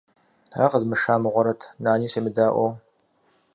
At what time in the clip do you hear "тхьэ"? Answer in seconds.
0.51-0.65